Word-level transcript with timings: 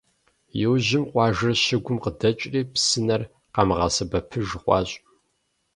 Иужьым, 0.61 1.03
къуажэр 1.11 1.55
щыгум 1.63 1.97
къыдэкӏри, 2.03 2.61
псынэр 2.73 3.21
къамыгъэсэбэпыж 3.53 4.49
хъуащ. 4.61 4.89